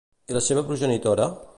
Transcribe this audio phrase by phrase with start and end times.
[0.31, 1.33] I la seva progenitora?